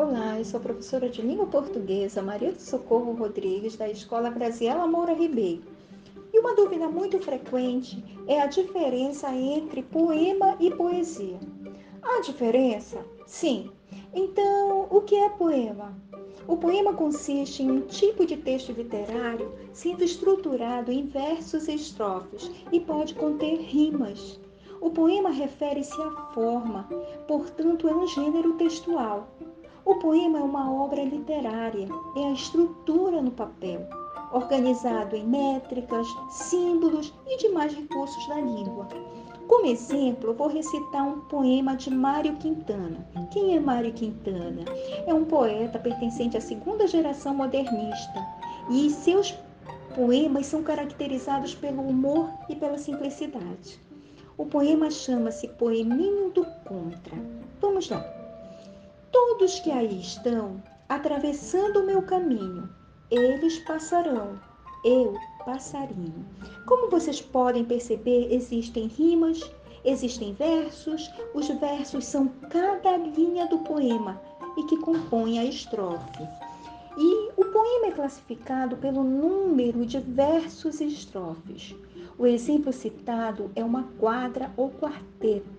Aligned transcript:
Olá, 0.00 0.38
eu 0.38 0.44
sou 0.44 0.60
professora 0.60 1.08
de 1.08 1.20
língua 1.20 1.46
portuguesa 1.46 2.22
Maria 2.22 2.52
do 2.52 2.60
Socorro 2.60 3.14
Rodrigues, 3.14 3.74
da 3.74 3.88
Escola 3.88 4.30
Graziela 4.30 4.86
Moura 4.86 5.12
Ribeiro. 5.12 5.64
E 6.32 6.38
uma 6.38 6.54
dúvida 6.54 6.88
muito 6.88 7.18
frequente 7.18 8.04
é 8.28 8.40
a 8.40 8.46
diferença 8.46 9.28
entre 9.34 9.82
poema 9.82 10.54
e 10.60 10.70
poesia. 10.70 11.40
Há 12.00 12.20
diferença? 12.20 13.04
Sim. 13.26 13.72
Então, 14.14 14.86
o 14.88 15.00
que 15.00 15.16
é 15.16 15.30
poema? 15.30 15.92
O 16.46 16.56
poema 16.56 16.92
consiste 16.92 17.64
em 17.64 17.70
um 17.72 17.80
tipo 17.80 18.24
de 18.24 18.36
texto 18.36 18.70
literário 18.70 19.52
sendo 19.72 20.04
estruturado 20.04 20.92
em 20.92 21.06
versos 21.06 21.66
e 21.66 21.74
estrofes 21.74 22.48
e 22.70 22.78
pode 22.78 23.16
conter 23.16 23.56
rimas. 23.62 24.38
O 24.80 24.90
poema 24.90 25.30
refere-se 25.30 26.00
à 26.00 26.10
forma, 26.32 26.88
portanto, 27.26 27.88
é 27.88 27.92
um 27.92 28.06
gênero 28.06 28.52
textual. 28.52 29.26
O 29.88 29.94
poema 29.94 30.38
é 30.38 30.42
uma 30.42 30.70
obra 30.70 31.02
literária, 31.02 31.88
é 32.14 32.24
a 32.26 32.32
estrutura 32.32 33.22
no 33.22 33.30
papel, 33.30 33.88
organizado 34.34 35.16
em 35.16 35.26
métricas, 35.26 36.06
símbolos 36.28 37.14
e 37.26 37.38
demais 37.38 37.74
recursos 37.74 38.28
da 38.28 38.34
língua. 38.34 38.86
Como 39.46 39.64
exemplo, 39.64 40.34
vou 40.34 40.48
recitar 40.48 41.08
um 41.08 41.20
poema 41.20 41.74
de 41.74 41.90
Mário 41.90 42.36
Quintana. 42.36 43.08
Quem 43.30 43.56
é 43.56 43.60
Mário 43.60 43.90
Quintana? 43.94 44.62
É 45.06 45.14
um 45.14 45.24
poeta 45.24 45.78
pertencente 45.78 46.36
à 46.36 46.40
segunda 46.42 46.86
geração 46.86 47.34
modernista 47.34 48.26
e 48.68 48.90
seus 48.90 49.34
poemas 49.94 50.44
são 50.44 50.62
caracterizados 50.62 51.54
pelo 51.54 51.80
humor 51.80 52.28
e 52.50 52.54
pela 52.54 52.76
simplicidade. 52.76 53.80
O 54.36 54.44
poema 54.44 54.90
chama-se 54.90 55.48
Poeminho 55.48 56.28
do 56.28 56.44
Contra. 56.66 57.16
Vamos 57.58 57.88
lá. 57.88 58.17
Todos 59.10 59.60
que 59.60 59.70
aí 59.70 60.00
estão, 60.00 60.62
atravessando 60.88 61.80
o 61.80 61.86
meu 61.86 62.02
caminho, 62.02 62.68
eles 63.10 63.58
passarão, 63.60 64.38
eu 64.84 65.14
passarinho. 65.44 66.26
Como 66.66 66.90
vocês 66.90 67.20
podem 67.20 67.64
perceber, 67.64 68.32
existem 68.32 68.86
rimas, 68.86 69.40
existem 69.84 70.34
versos, 70.34 71.10
os 71.34 71.48
versos 71.48 72.04
são 72.04 72.28
cada 72.50 72.96
linha 72.96 73.46
do 73.46 73.58
poema 73.60 74.20
e 74.56 74.64
que 74.64 74.76
compõe 74.78 75.38
a 75.38 75.44
estrofe. 75.44 76.28
E 76.98 77.30
o 77.36 77.44
poema 77.44 77.86
é 77.86 77.92
classificado 77.92 78.76
pelo 78.76 79.04
número 79.04 79.86
de 79.86 80.00
versos 80.00 80.80
e 80.80 80.86
estrofes. 80.86 81.74
O 82.18 82.26
exemplo 82.26 82.72
citado 82.72 83.50
é 83.54 83.64
uma 83.64 83.84
quadra 83.98 84.52
ou 84.56 84.70
quarteto, 84.70 85.57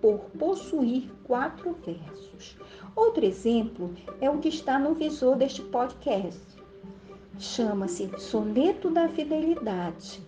por 0.00 0.18
possuir 0.38 1.10
quatro 1.24 1.76
versos. 1.84 2.56
Outro 2.94 3.24
exemplo 3.24 3.94
é 4.20 4.30
o 4.30 4.38
que 4.38 4.48
está 4.48 4.78
no 4.78 4.94
visor 4.94 5.36
deste 5.36 5.62
podcast. 5.62 6.40
Chama-se 7.38 8.10
Soneto 8.18 8.90
da 8.90 9.08
Fidelidade, 9.08 10.22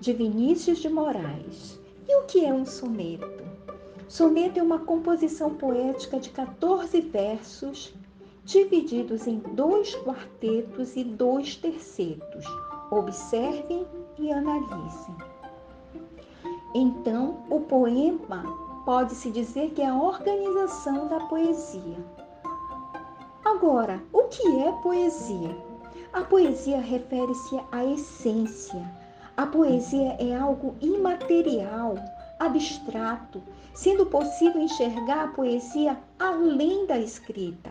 de 0.00 0.12
Vinícius 0.12 0.78
de 0.78 0.88
Moraes. 0.88 1.78
E 2.08 2.16
o 2.16 2.24
que 2.24 2.44
é 2.44 2.52
um 2.52 2.64
soneto? 2.64 3.44
Soneto 4.08 4.58
é 4.58 4.62
uma 4.62 4.78
composição 4.78 5.54
poética 5.54 6.18
de 6.18 6.30
14 6.30 7.00
versos, 7.02 7.92
divididos 8.44 9.26
em 9.26 9.38
dois 9.52 9.94
quartetos 9.96 10.96
e 10.96 11.04
dois 11.04 11.56
tercetos. 11.56 12.46
Observem 12.90 13.86
e 14.18 14.32
analisem. 14.32 15.14
Então, 16.74 17.44
o 17.50 17.60
poema 17.60 18.67
pode-se 18.88 19.30
dizer 19.30 19.72
que 19.72 19.82
é 19.82 19.86
a 19.86 19.94
organização 19.94 21.08
da 21.08 21.20
poesia. 21.20 21.98
Agora, 23.44 24.02
o 24.14 24.22
que 24.28 24.62
é 24.62 24.72
poesia? 24.82 25.54
A 26.10 26.22
poesia 26.22 26.80
refere-se 26.80 27.60
à 27.70 27.84
essência. 27.84 28.82
A 29.36 29.44
poesia 29.44 30.16
é 30.18 30.34
algo 30.34 30.74
imaterial, 30.80 31.96
abstrato, 32.38 33.42
sendo 33.74 34.06
possível 34.06 34.62
enxergar 34.62 35.24
a 35.24 35.28
poesia 35.32 35.98
além 36.18 36.86
da 36.86 36.96
escrita, 36.96 37.68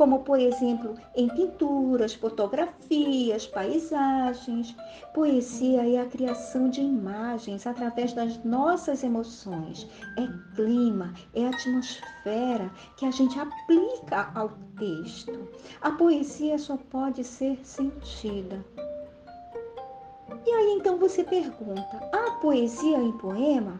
como 0.00 0.20
por 0.20 0.40
exemplo 0.40 0.94
em 1.14 1.28
pinturas, 1.28 2.14
fotografias, 2.14 3.46
paisagens. 3.46 4.74
Poesia 5.12 5.86
é 5.86 6.00
a 6.00 6.06
criação 6.06 6.70
de 6.70 6.80
imagens 6.80 7.66
através 7.66 8.14
das 8.14 8.42
nossas 8.42 9.04
emoções, 9.04 9.86
é 10.16 10.26
clima, 10.56 11.12
é 11.34 11.44
atmosfera 11.44 12.72
que 12.96 13.04
a 13.04 13.10
gente 13.10 13.38
aplica 13.38 14.32
ao 14.34 14.48
texto. 14.78 15.46
A 15.82 15.90
poesia 15.90 16.56
só 16.56 16.78
pode 16.78 17.22
ser 17.22 17.60
sentida. 17.62 18.64
E 20.46 20.50
aí 20.50 20.78
então 20.78 20.96
você 20.96 21.22
pergunta: 21.22 22.00
há 22.10 22.38
poesia 22.40 22.96
em 22.96 23.12
poema? 23.18 23.76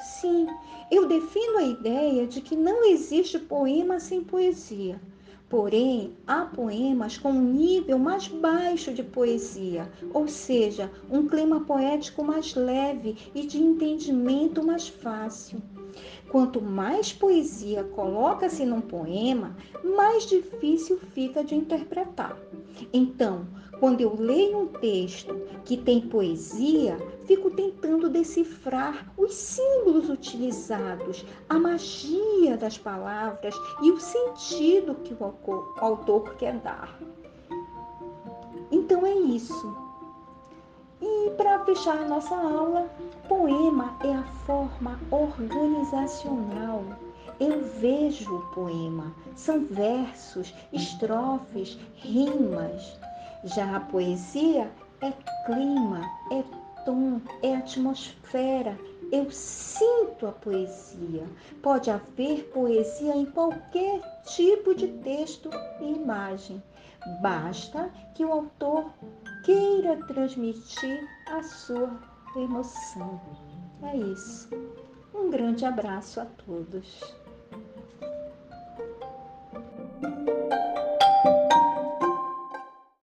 Sim, 0.00 0.48
eu 0.90 1.06
defino 1.06 1.58
a 1.58 1.62
ideia 1.62 2.26
de 2.26 2.40
que 2.40 2.56
não 2.56 2.84
existe 2.86 3.38
poema 3.38 4.00
sem 4.00 4.24
poesia. 4.24 5.00
Porém, 5.50 6.14
há 6.28 6.46
poemas 6.46 7.18
com 7.18 7.32
um 7.32 7.42
nível 7.42 7.98
mais 7.98 8.28
baixo 8.28 8.94
de 8.94 9.02
poesia, 9.02 9.90
ou 10.14 10.28
seja, 10.28 10.88
um 11.10 11.26
clima 11.26 11.62
poético 11.62 12.22
mais 12.22 12.54
leve 12.54 13.16
e 13.34 13.44
de 13.44 13.60
entendimento 13.60 14.64
mais 14.64 14.86
fácil. 14.86 15.60
Quanto 16.30 16.62
mais 16.62 17.12
poesia 17.12 17.82
coloca-se 17.82 18.64
num 18.64 18.80
poema, 18.80 19.56
mais 19.96 20.24
difícil 20.24 21.00
fica 21.12 21.42
de 21.42 21.56
interpretar. 21.56 22.38
Então, 22.92 23.44
quando 23.80 24.02
eu 24.02 24.14
leio 24.14 24.58
um 24.58 24.66
texto 24.66 25.34
que 25.64 25.78
tem 25.78 26.02
poesia, 26.02 26.98
fico 27.24 27.50
tentando 27.50 28.10
decifrar 28.10 29.10
os 29.16 29.34
símbolos 29.34 30.10
utilizados, 30.10 31.24
a 31.48 31.58
magia 31.58 32.58
das 32.58 32.76
palavras 32.76 33.54
e 33.82 33.90
o 33.90 33.98
sentido 33.98 34.96
que 34.96 35.14
o 35.14 35.34
autor 35.78 36.34
quer 36.36 36.58
dar. 36.58 37.00
Então 38.70 39.06
é 39.06 39.14
isso. 39.14 39.74
E 41.00 41.30
para 41.30 41.64
fechar 41.64 42.02
a 42.02 42.06
nossa 42.06 42.36
aula, 42.36 42.90
poema 43.26 43.96
é 44.04 44.12
a 44.12 44.24
forma 44.44 45.00
organizacional. 45.10 46.84
Eu 47.40 47.62
vejo 47.80 48.36
o 48.36 48.42
poema, 48.54 49.14
são 49.34 49.64
versos, 49.64 50.54
estrofes, 50.70 51.78
rimas. 51.94 53.00
Já 53.44 53.76
a 53.76 53.80
poesia 53.80 54.70
é 55.00 55.12
clima, 55.46 56.02
é 56.30 56.44
tom, 56.84 57.20
é 57.42 57.56
atmosfera. 57.56 58.78
Eu 59.10 59.30
sinto 59.30 60.26
a 60.26 60.32
poesia. 60.32 61.24
Pode 61.62 61.90
haver 61.90 62.44
poesia 62.52 63.16
em 63.16 63.26
qualquer 63.26 64.00
tipo 64.24 64.74
de 64.74 64.88
texto 64.88 65.50
e 65.80 65.92
imagem. 65.92 66.62
Basta 67.22 67.90
que 68.14 68.24
o 68.24 68.32
autor 68.32 68.92
queira 69.44 69.96
transmitir 70.06 71.08
a 71.26 71.42
sua 71.42 71.98
emoção. 72.36 73.20
É 73.82 73.96
isso. 73.96 74.48
Um 75.14 75.30
grande 75.30 75.64
abraço 75.64 76.20
a 76.20 76.26
todos. 76.26 77.00